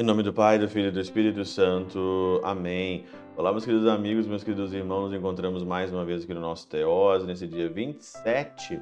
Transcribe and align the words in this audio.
Em 0.00 0.02
nome 0.02 0.22
do 0.22 0.32
Pai, 0.32 0.58
do 0.58 0.66
Filho 0.66 0.88
e 0.88 0.90
do 0.90 0.98
Espírito 0.98 1.44
Santo. 1.44 2.40
Amém. 2.42 3.04
Olá, 3.36 3.52
meus 3.52 3.66
queridos 3.66 3.86
amigos, 3.86 4.26
meus 4.26 4.42
queridos 4.42 4.72
irmãos. 4.72 5.10
Nos 5.10 5.12
encontramos 5.12 5.62
mais 5.62 5.92
uma 5.92 6.06
vez 6.06 6.24
aqui 6.24 6.32
no 6.32 6.40
nosso 6.40 6.66
Teós, 6.68 7.26
nesse 7.26 7.46
dia 7.46 7.68
27 7.68 8.80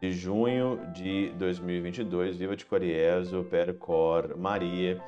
de 0.00 0.10
junho 0.10 0.80
de 0.94 1.30
2022. 1.38 2.38
Viva 2.38 2.56
de 2.56 2.64
Coriezo, 2.64 3.44
Percor, 3.44 4.38
Maria. 4.38 4.98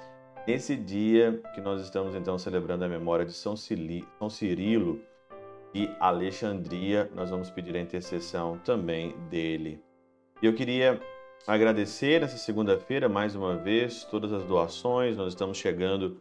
Nesse 0.46 0.76
dia 0.76 1.40
que 1.54 1.60
nós 1.62 1.80
estamos 1.80 2.14
então 2.14 2.38
celebrando 2.38 2.84
a 2.84 2.88
memória 2.88 3.24
de 3.24 3.32
São, 3.32 3.56
Cili, 3.56 4.06
São 4.18 4.28
Cirilo 4.28 5.00
de 5.72 5.88
Alexandria, 6.00 7.10
nós 7.14 7.30
vamos 7.30 7.50
pedir 7.50 7.76
a 7.76 7.80
intercessão 7.80 8.58
também 8.64 9.14
dele. 9.28 9.80
E 10.42 10.46
eu 10.46 10.54
queria 10.54 11.00
agradecer 11.46 12.20
nessa 12.20 12.36
segunda-feira 12.36 13.08
mais 13.08 13.34
uma 13.34 13.56
vez 13.56 14.04
todas 14.04 14.32
as 14.32 14.44
doações. 14.44 15.16
Nós 15.16 15.28
estamos 15.28 15.58
chegando 15.58 16.18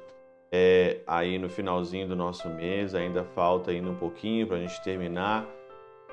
é, 0.51 1.01
aí 1.05 1.37
no 1.37 1.49
finalzinho 1.49 2.07
do 2.07 2.15
nosso 2.15 2.49
mês, 2.49 2.95
ainda 2.95 3.23
falta 3.23 3.71
ainda 3.71 3.89
um 3.89 3.95
pouquinho 3.95 4.47
para 4.47 4.57
a 4.57 4.59
gente 4.59 4.81
terminar, 4.83 5.47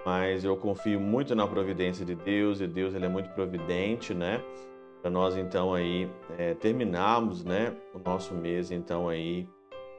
mas 0.04 0.44
eu 0.44 0.56
confio 0.56 1.00
muito 1.00 1.34
na 1.34 1.46
providência 1.46 2.04
de 2.04 2.14
Deus 2.14 2.60
e 2.60 2.66
Deus 2.66 2.94
ele 2.94 3.06
é 3.06 3.08
muito 3.08 3.30
providente, 3.30 4.14
né? 4.14 4.42
Para 5.00 5.10
nós 5.10 5.36
então 5.36 5.72
aí 5.72 6.08
é, 6.36 6.54
terminarmos, 6.54 7.44
né, 7.44 7.74
o 7.94 7.98
nosso 7.98 8.34
mês 8.34 8.70
então 8.70 9.08
aí 9.08 9.48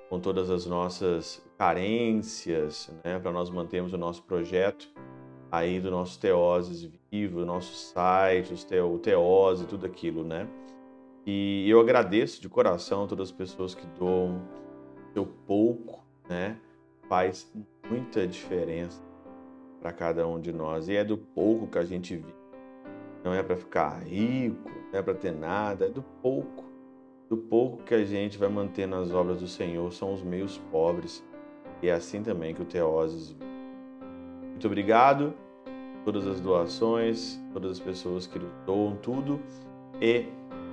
com 0.09 0.19
todas 0.19 0.49
as 0.49 0.65
nossas 0.65 1.45
carências, 1.57 2.91
né, 3.03 3.19
para 3.19 3.31
nós 3.31 3.49
mantermos 3.49 3.93
o 3.93 3.97
nosso 3.97 4.23
projeto 4.23 4.87
aí 5.51 5.79
do 5.79 5.89
nosso 5.89 6.19
Teoses 6.19 6.89
vivo, 7.11 7.45
nosso 7.45 7.73
site, 7.73 8.53
o 8.79 8.99
Teose, 8.99 9.65
tudo 9.65 9.85
aquilo, 9.85 10.23
né? 10.23 10.47
E 11.25 11.69
eu 11.69 11.79
agradeço 11.79 12.41
de 12.41 12.47
coração 12.47 13.03
a 13.03 13.07
todas 13.07 13.29
as 13.29 13.35
pessoas 13.35 13.73
que 13.73 13.85
doam 13.99 14.41
seu 15.13 15.25
pouco, 15.25 16.05
né? 16.29 16.57
Faz 17.09 17.51
muita 17.89 18.27
diferença 18.27 19.01
para 19.81 19.91
cada 19.91 20.27
um 20.27 20.39
de 20.39 20.53
nós. 20.53 20.87
E 20.87 20.95
é 20.95 21.03
do 21.03 21.17
pouco 21.17 21.67
que 21.67 21.77
a 21.77 21.85
gente 21.85 22.15
vive. 22.15 22.35
Não 23.23 23.33
é 23.33 23.43
para 23.43 23.57
ficar 23.57 24.03
rico, 24.03 24.69
não 24.91 24.99
é 24.99 25.01
para 25.01 25.13
ter 25.13 25.33
nada, 25.33 25.85
é 25.85 25.89
do 25.89 26.01
pouco. 26.01 26.65
Do 27.29 27.37
pouco 27.37 27.83
que 27.83 27.93
a 27.93 28.05
gente 28.05 28.37
vai 28.37 28.47
manter 28.47 28.87
nas 28.87 29.11
obras 29.11 29.41
do 29.41 29.47
Senhor 29.47 29.91
são 29.91 30.13
os 30.13 30.23
meios 30.23 30.57
pobres. 30.71 31.25
E 31.81 31.89
é 31.89 31.93
assim 31.93 32.23
também 32.23 32.53
que 32.53 32.61
o 32.61 32.65
Teoses 32.65 33.31
vive. 33.31 33.45
Muito 34.51 34.65
obrigado 34.65 35.33
todas 36.03 36.25
as 36.25 36.39
doações, 36.39 37.39
todas 37.53 37.73
as 37.73 37.79
pessoas 37.79 38.25
que 38.25 38.39
doam 38.65 38.95
tudo 38.95 39.39
e 40.01 40.25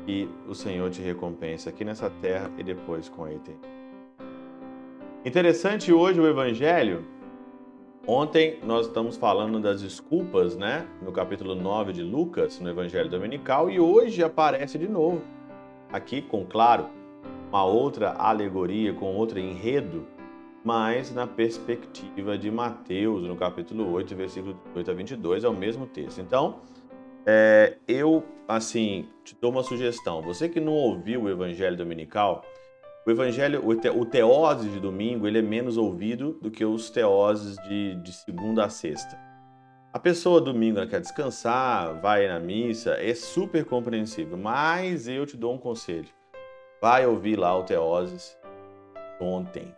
que 0.06 0.28
o 0.48 0.54
Senhor 0.54 0.90
te 0.90 1.02
recompensa 1.02 1.70
aqui 1.70 1.84
nessa 1.84 2.08
terra 2.08 2.50
e 2.56 2.62
depois 2.62 3.08
com 3.08 3.26
eternidade. 3.26 3.74
Interessante 5.24 5.92
hoje 5.92 6.20
o 6.20 6.26
Evangelho. 6.26 7.04
Ontem 8.06 8.58
nós 8.62 8.86
estamos 8.86 9.16
falando 9.16 9.58
das 9.58 9.80
desculpas, 9.80 10.56
né? 10.56 10.86
No 11.02 11.10
capítulo 11.10 11.54
9 11.54 11.92
de 11.92 12.02
Lucas, 12.02 12.60
no 12.60 12.68
Evangelho 12.68 13.08
Dominical, 13.08 13.70
e 13.70 13.80
hoje 13.80 14.22
aparece 14.22 14.78
de 14.78 14.86
novo. 14.86 15.22
Aqui, 15.90 16.20
com 16.20 16.44
claro, 16.44 16.86
uma 17.48 17.64
outra 17.64 18.12
alegoria, 18.12 18.92
com 18.92 19.14
outro 19.16 19.38
enredo, 19.38 20.06
mas 20.64 21.12
na 21.12 21.26
perspectiva 21.26 22.38
de 22.38 22.50
Mateus, 22.50 23.22
no 23.24 23.36
capítulo 23.36 23.92
8, 23.92 24.16
versículo 24.16 24.58
8 24.74 24.90
a 24.90 24.94
22, 24.94 25.44
é 25.44 25.48
o 25.48 25.52
mesmo 25.52 25.86
texto. 25.86 26.22
Então, 26.22 26.60
é, 27.26 27.76
eu, 27.86 28.24
assim, 28.48 29.06
te 29.22 29.36
dou 29.38 29.50
uma 29.50 29.62
sugestão. 29.62 30.22
Você 30.22 30.48
que 30.48 30.60
não 30.60 30.72
ouviu 30.72 31.24
o 31.24 31.28
Evangelho 31.28 31.76
Dominical, 31.76 32.42
o 33.06 33.10
Evangelho, 33.10 33.60
o, 33.62 33.74
te, 33.74 33.90
o 33.90 34.06
teoses 34.06 34.72
de 34.72 34.80
domingo, 34.80 35.28
ele 35.28 35.38
é 35.38 35.42
menos 35.42 35.76
ouvido 35.76 36.38
do 36.40 36.50
que 36.50 36.64
os 36.64 36.88
teoses 36.88 37.56
de, 37.68 37.96
de 37.96 38.12
segunda 38.12 38.64
a 38.64 38.70
sexta. 38.70 39.18
A 39.92 39.98
pessoa 39.98 40.40
domingo 40.40 40.84
quer 40.86 41.00
descansar, 41.00 42.00
vai 42.00 42.26
na 42.26 42.40
missa, 42.40 42.94
é 42.94 43.14
super 43.14 43.66
compreensível, 43.66 44.38
mas 44.38 45.06
eu 45.06 45.26
te 45.26 45.36
dou 45.36 45.52
um 45.54 45.58
conselho. 45.58 46.08
Vai 46.80 47.06
ouvir 47.06 47.38
lá 47.38 47.56
o 47.56 47.62
Teoses 47.62 48.36
ontem 49.20 49.72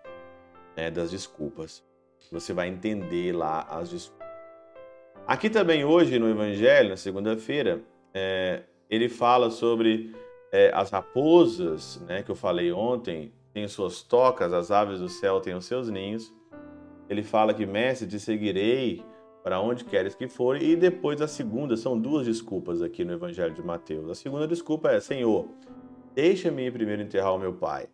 né, 0.76 0.90
das 0.90 1.10
desculpas. 1.10 1.84
Você 2.30 2.52
vai 2.52 2.68
entender 2.68 3.32
lá 3.32 3.62
as 3.70 3.90
desculpas. 3.90 4.26
Aqui 5.26 5.50
também 5.50 5.84
hoje 5.84 6.18
no 6.18 6.28
Evangelho, 6.28 6.90
na 6.90 6.96
segunda-feira, 6.96 7.80
é, 8.14 8.62
ele 8.88 9.08
fala 9.08 9.50
sobre 9.50 10.14
é, 10.52 10.70
as 10.72 10.90
raposas, 10.90 12.00
né, 12.06 12.22
que 12.22 12.30
eu 12.30 12.36
falei 12.36 12.70
ontem, 12.72 13.32
têm 13.52 13.66
suas 13.66 14.02
tocas, 14.02 14.52
as 14.52 14.70
aves 14.70 15.00
do 15.00 15.08
céu 15.08 15.40
têm 15.40 15.54
os 15.54 15.64
seus 15.64 15.88
ninhos. 15.88 16.32
Ele 17.08 17.22
fala 17.22 17.54
que, 17.54 17.64
mestre, 17.64 18.06
te 18.06 18.18
seguirei 18.18 19.04
para 19.42 19.60
onde 19.60 19.84
queres 19.84 20.14
que 20.14 20.28
for. 20.28 20.60
E 20.60 20.74
depois 20.74 21.20
a 21.22 21.28
segunda, 21.28 21.76
são 21.76 21.98
duas 21.98 22.26
desculpas 22.26 22.82
aqui 22.82 23.04
no 23.04 23.12
Evangelho 23.12 23.54
de 23.54 23.62
Mateus. 23.62 24.10
A 24.10 24.14
segunda 24.14 24.46
desculpa 24.46 24.90
é, 24.90 25.00
Senhor, 25.00 25.48
deixa-me 26.14 26.70
primeiro 26.70 27.02
enterrar 27.02 27.34
o 27.34 27.38
meu 27.38 27.52
pai. 27.52 27.86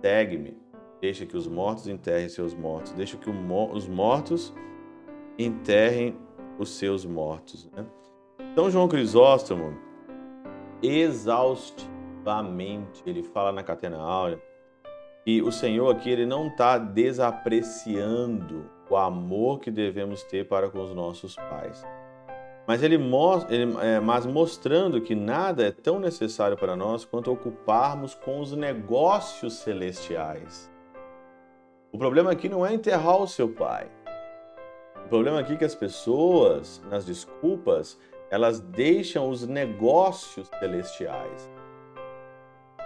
Segue-me. 0.00 0.56
Deixa 1.00 1.24
que 1.26 1.36
os 1.36 1.46
mortos 1.46 1.86
enterrem 1.88 2.28
seus 2.28 2.54
mortos. 2.54 2.92
Deixa 2.92 3.16
que 3.16 3.28
os 3.28 3.86
mortos 3.86 4.54
enterrem 5.38 6.16
os 6.58 6.70
seus 6.70 7.04
mortos. 7.04 7.70
Né? 7.72 7.84
Então, 8.52 8.70
João 8.70 8.88
Crisóstomo, 8.88 9.76
exaustivamente, 10.82 13.02
ele 13.06 13.22
fala 13.22 13.52
na 13.52 13.62
Catena 13.62 13.98
Áurea, 13.98 14.42
e 15.26 15.42
o 15.42 15.52
Senhor 15.52 15.94
aqui 15.94 16.08
ele 16.08 16.24
não 16.24 16.46
está 16.46 16.78
desapreciando 16.78 18.70
o 18.88 18.96
amor 18.96 19.58
que 19.58 19.70
devemos 19.70 20.22
ter 20.22 20.46
para 20.46 20.70
com 20.70 20.80
os 20.80 20.94
nossos 20.94 21.34
pais. 21.34 21.84
Mas 22.66 22.82
ele, 22.82 22.96
ele 23.48 23.76
é, 23.80 24.00
mas 24.00 24.26
mostrando 24.26 25.00
que 25.00 25.14
nada 25.14 25.66
é 25.66 25.70
tão 25.70 26.00
necessário 26.00 26.56
para 26.56 26.74
nós 26.74 27.04
quanto 27.04 27.30
ocuparmos 27.30 28.14
com 28.14 28.40
os 28.40 28.52
negócios 28.52 29.54
celestiais. 29.54 30.70
O 31.96 31.98
problema 31.98 32.30
aqui 32.30 32.46
não 32.46 32.66
é 32.66 32.74
enterrar 32.74 33.22
o 33.22 33.26
seu 33.26 33.48
pai. 33.48 33.86
O 35.06 35.08
problema 35.08 35.40
aqui 35.40 35.54
é 35.54 35.56
que 35.56 35.64
as 35.64 35.74
pessoas, 35.74 36.82
nas 36.90 37.06
desculpas, 37.06 37.98
elas 38.30 38.60
deixam 38.60 39.30
os 39.30 39.46
negócios 39.46 40.46
celestiais. 40.58 41.50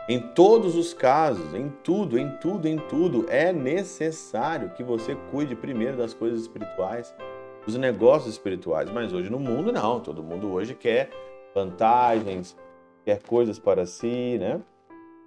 Em 0.09 0.20
todos 0.32 0.76
os 0.76 0.94
casos, 0.94 1.53
em 1.54 1.70
tudo, 1.82 2.16
em 2.16 2.31
tudo, 2.37 2.69
em 2.69 2.78
tudo, 2.78 3.26
é 3.28 3.53
necessário 3.53 4.70
que 4.75 4.84
você 4.84 5.16
cuide 5.32 5.56
primeiro 5.56 5.97
das 5.97 6.15
coisas 6.15 6.43
espirituais, 6.43 7.12
dos 7.66 7.75
negócios 7.76 8.34
espirituais. 8.34 8.88
Mas 8.93 9.12
hoje 9.12 9.28
no 9.28 9.41
mundo 9.41 9.72
não, 9.72 9.99
todo 9.99 10.22
mundo 10.22 10.53
hoje 10.53 10.72
quer 10.72 11.10
vantagens, 11.53 12.56
quer 13.04 13.20
coisas 13.25 13.59
para 13.59 13.87
si, 13.87 14.38
né? 14.38 14.60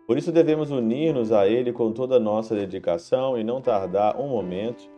Por 0.05 0.17
isso 0.17 0.31
devemos 0.31 0.69
unir-nos 0.69 1.31
a 1.31 1.47
Ele 1.47 1.71
com 1.71 1.91
toda 1.91 2.17
a 2.17 2.19
nossa 2.19 2.53
dedicação 2.53 3.37
e 3.37 3.43
não 3.43 3.61
tardar 3.61 4.19
um 4.19 4.27
momento, 4.27 4.89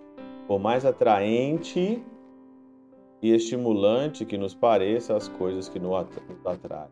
por 0.47 0.59
mais 0.59 0.83
atraente 0.85 2.03
e 3.21 3.33
estimulante 3.33 4.25
que 4.25 4.37
nos 4.37 4.55
pareça 4.55 5.15
as 5.15 5.27
coisas 5.27 5.69
que 5.69 5.79
nos 5.79 6.07
atraem. 6.43 6.89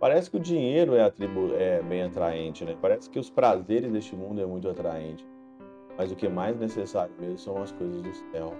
Parece 0.00 0.30
que 0.30 0.36
o 0.36 0.40
dinheiro 0.40 0.94
é, 0.94 1.12
é, 1.58 1.82
bem 1.82 2.02
atraente, 2.02 2.64
né? 2.64 2.76
Parece 2.80 3.10
que 3.10 3.18
os 3.18 3.28
prazeres 3.28 3.90
deste 3.92 4.14
mundo 4.14 4.40
é 4.40 4.46
muito 4.46 4.68
atraente. 4.68 5.26
Mas 5.96 6.12
o 6.12 6.16
que 6.16 6.26
é 6.26 6.30
mais 6.30 6.56
necessário 6.58 7.12
mesmo 7.18 7.38
são 7.38 7.60
as 7.60 7.72
coisas 7.72 8.00
do 8.00 8.14
céu. 8.30 8.54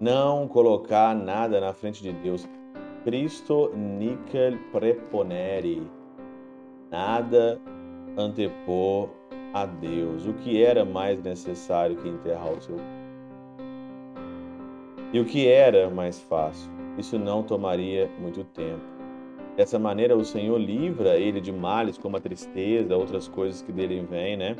Não 0.00 0.48
colocar 0.48 1.14
nada 1.14 1.60
na 1.60 1.72
frente 1.72 2.02
de 2.02 2.12
Deus. 2.12 2.46
Cristo 3.04 3.70
nickel 3.76 4.58
preponere 4.72 5.88
nada 6.90 7.60
antepor 8.16 9.08
a 9.52 9.66
Deus. 9.66 10.26
O 10.26 10.34
que 10.34 10.62
era 10.62 10.84
mais 10.84 11.22
necessário 11.22 11.96
que 11.96 12.08
enterrar 12.08 12.52
o 12.52 12.60
seu 12.60 12.76
e 15.12 15.20
o 15.20 15.24
que 15.24 15.48
era 15.48 15.88
mais 15.88 16.20
fácil. 16.20 16.70
Isso 16.98 17.18
não 17.18 17.42
tomaria 17.42 18.10
muito 18.18 18.44
tempo. 18.44 18.82
Dessa 19.56 19.78
maneira, 19.78 20.16
o 20.16 20.24
Senhor 20.24 20.58
livra 20.58 21.16
ele 21.16 21.40
de 21.40 21.52
males 21.52 21.96
como 21.96 22.16
a 22.16 22.20
tristeza, 22.20 22.96
outras 22.96 23.26
coisas 23.28 23.62
que 23.62 23.72
dele 23.72 24.06
vêm, 24.10 24.36
né? 24.36 24.56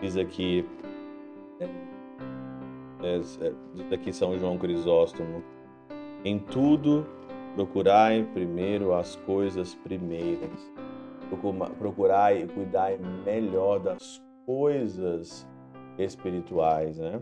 Diz 0.00 0.16
aqui, 0.16 0.66
é, 1.60 1.68
é, 3.04 3.20
diz 3.74 3.92
aqui 3.92 4.12
São 4.12 4.36
João 4.36 4.58
Crisóstomo: 4.58 5.44
em 6.24 6.38
tudo 6.38 7.06
procurai 7.54 8.26
primeiro 8.32 8.94
as 8.94 9.14
coisas 9.14 9.74
primeiras 9.74 10.72
procurar 11.78 12.36
e 12.36 12.46
cuidar 12.46 12.92
melhor 13.24 13.78
das 13.80 14.22
coisas 14.46 15.46
espirituais, 15.98 16.98
né? 16.98 17.20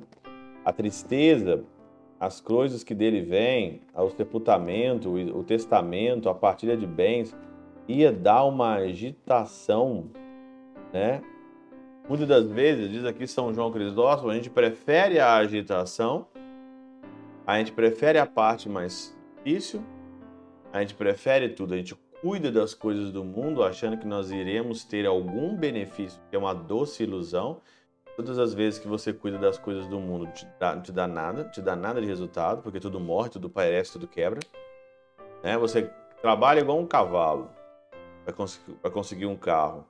A 0.64 0.72
tristeza 0.72 1.64
as 2.20 2.38
coisas 2.38 2.84
que 2.84 2.94
dele 2.94 3.22
vêm, 3.22 3.80
o 3.96 4.10
sepultamento, 4.10 5.10
o 5.10 5.42
testamento, 5.42 6.28
a 6.28 6.34
partilha 6.34 6.76
de 6.76 6.86
bens, 6.86 7.34
ia 7.88 8.12
dar 8.12 8.44
uma 8.44 8.74
agitação, 8.74 10.10
né? 10.92 11.22
Muitas 12.06 12.28
das 12.28 12.46
vezes, 12.46 12.90
diz 12.90 13.04
aqui 13.06 13.26
São 13.26 13.54
João 13.54 13.72
Crisóstomo, 13.72 14.30
a 14.30 14.34
gente 14.34 14.50
prefere 14.50 15.18
a 15.18 15.36
agitação, 15.36 16.26
a 17.46 17.58
gente 17.58 17.72
prefere 17.72 18.18
a 18.18 18.26
parte 18.26 18.68
mais 18.68 19.16
difícil, 19.36 19.82
a 20.70 20.80
gente 20.80 20.94
prefere 20.94 21.48
tudo, 21.48 21.72
a 21.72 21.78
gente 21.78 21.96
cuida 22.20 22.52
das 22.52 22.74
coisas 22.74 23.10
do 23.10 23.24
mundo 23.24 23.62
achando 23.62 23.96
que 23.96 24.06
nós 24.06 24.30
iremos 24.30 24.84
ter 24.84 25.06
algum 25.06 25.56
benefício, 25.56 26.20
que 26.28 26.36
é 26.36 26.38
uma 26.38 26.54
doce 26.54 27.02
ilusão. 27.02 27.60
Todas 28.16 28.38
as 28.38 28.52
vezes 28.52 28.78
que 28.78 28.86
você 28.86 29.12
cuida 29.12 29.38
das 29.38 29.56
coisas 29.58 29.86
do 29.86 29.98
mundo, 29.98 30.30
te 30.32 30.46
dá, 30.58 30.78
te 30.78 30.92
dá 30.92 31.06
nada, 31.06 31.44
te 31.44 31.62
dá 31.62 31.74
nada 31.74 32.00
de 32.00 32.06
resultado, 32.06 32.60
porque 32.62 32.78
tudo 32.78 33.00
morre, 33.00 33.30
tudo 33.30 33.48
parece, 33.48 33.92
tudo 33.92 34.06
quebra. 34.06 34.40
Né? 35.42 35.56
Você 35.56 35.90
trabalha 36.20 36.60
igual 36.60 36.78
um 36.78 36.86
cavalo 36.86 37.50
para 38.24 38.34
conseguir, 38.34 38.76
conseguir 38.92 39.26
um 39.26 39.36
carro. 39.36 39.86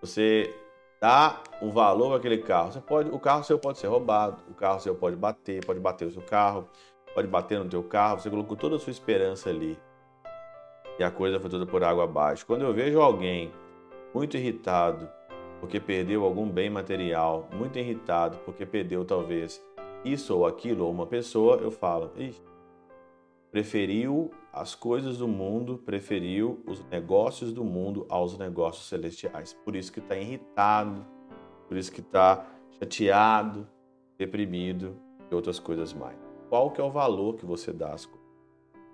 Você 0.00 0.52
dá 1.00 1.40
um 1.62 1.70
valor 1.70 2.08
para 2.08 2.16
aquele 2.16 2.38
carro. 2.38 2.72
Você 2.72 2.80
pode, 2.80 3.10
o 3.10 3.18
carro 3.20 3.44
seu 3.44 3.58
pode 3.58 3.78
ser 3.78 3.86
roubado, 3.86 4.42
o 4.50 4.54
carro 4.54 4.80
seu 4.80 4.96
pode 4.96 5.14
bater, 5.14 5.64
pode 5.64 5.78
bater 5.78 6.08
o 6.08 6.10
seu 6.10 6.22
carro, 6.22 6.68
pode 7.14 7.28
bater 7.28 7.60
no 7.60 7.68
teu 7.68 7.84
carro. 7.84 8.18
Você 8.18 8.28
colocou 8.28 8.56
toda 8.56 8.74
a 8.74 8.78
sua 8.80 8.90
esperança 8.90 9.50
ali 9.50 9.78
e 11.00 11.02
a 11.02 11.10
coisa 11.10 11.40
foi 11.40 11.48
toda 11.48 11.64
por 11.64 11.82
água 11.82 12.04
abaixo. 12.04 12.44
Quando 12.44 12.60
eu 12.60 12.74
vejo 12.74 13.00
alguém 13.00 13.50
muito 14.12 14.36
irritado 14.36 15.08
porque 15.58 15.80
perdeu 15.80 16.24
algum 16.26 16.46
bem 16.46 16.68
material, 16.68 17.48
muito 17.54 17.78
irritado 17.78 18.36
porque 18.44 18.66
perdeu 18.66 19.02
talvez 19.02 19.64
isso 20.04 20.36
ou 20.36 20.46
aquilo 20.46 20.84
ou 20.84 20.90
uma 20.90 21.06
pessoa, 21.06 21.56
eu 21.56 21.70
falo, 21.70 22.12
Ixi, 22.18 22.42
preferiu 23.50 24.30
as 24.52 24.74
coisas 24.74 25.16
do 25.16 25.26
mundo, 25.26 25.78
preferiu 25.78 26.62
os 26.66 26.84
negócios 26.90 27.50
do 27.50 27.64
mundo 27.64 28.04
aos 28.10 28.36
negócios 28.36 28.86
celestiais. 28.86 29.54
Por 29.64 29.74
isso 29.74 29.90
que 29.90 30.00
está 30.00 30.16
irritado, 30.16 31.06
por 31.66 31.78
isso 31.78 31.90
que 31.90 32.00
está 32.00 32.46
chateado, 32.78 33.66
deprimido 34.18 34.94
e 35.30 35.34
outras 35.34 35.58
coisas 35.58 35.94
mais. 35.94 36.18
Qual 36.50 36.70
que 36.70 36.80
é 36.80 36.84
o 36.84 36.90
valor 36.90 37.36
que 37.36 37.46
você 37.46 37.72
dá 37.72 37.94
às 37.94 38.04
coisas? 38.04 38.28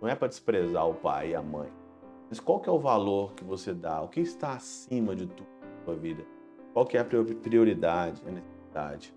Não 0.01 0.09
é 0.09 0.15
para 0.15 0.29
desprezar 0.29 0.89
o 0.89 0.95
pai 0.95 1.31
e 1.31 1.35
a 1.35 1.43
mãe. 1.43 1.86
Mas 2.29 2.41
qual 2.41 2.61
que 2.61 2.69
é 2.69 2.73
o 2.73 2.79
valor 2.79 3.35
que 3.35 3.45
você 3.45 3.73
dá? 3.73 4.01
O 4.03 4.09
que 4.09 4.21
está 4.21 4.55
acima 4.55 5.15
de 5.15 5.27
tudo 5.27 5.49
na 5.61 5.85
sua 5.85 5.95
vida? 5.95 6.25
Qual 6.73 6.85
que 6.85 6.97
é 6.97 7.01
a 7.01 7.05
prioridade, 7.05 8.23
a 8.27 8.31
necessidade? 8.31 9.15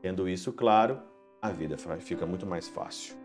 Tendo 0.00 0.28
isso 0.28 0.52
claro, 0.52 1.00
a 1.40 1.50
vida 1.50 1.76
fica 1.98 2.26
muito 2.26 2.46
mais 2.46 2.68
fácil. 2.68 3.16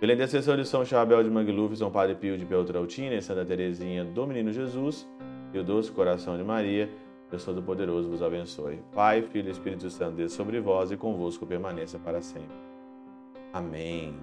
Pela 0.00 0.12
intercessão 0.12 0.56
de 0.56 0.64
São 0.64 0.84
Chabel 0.84 1.22
de 1.22 1.30
Mangluf, 1.30 1.76
São 1.76 1.90
Padre 1.90 2.14
Pio 2.14 2.38
de 2.38 2.46
Peltrautina 2.46 3.16
e 3.16 3.22
Santa 3.22 3.44
Teresinha 3.44 4.04
do 4.04 4.26
Menino 4.26 4.52
Jesus 4.52 5.08
e 5.52 5.58
o 5.58 5.64
doce 5.64 5.90
coração 5.90 6.36
de 6.36 6.44
Maria, 6.44 6.88
Deus 7.30 7.44
Todo-Poderoso 7.44 8.08
vos 8.08 8.22
abençoe. 8.22 8.80
Pai, 8.94 9.22
Filho 9.22 9.48
e 9.48 9.50
Espírito 9.50 9.90
Santo, 9.90 10.16
Deus 10.16 10.32
sobre 10.32 10.60
vós 10.60 10.90
e 10.90 10.96
convosco 10.96 11.46
permaneça 11.46 11.98
para 11.98 12.22
sempre. 12.22 12.56
Amém. 13.52 14.14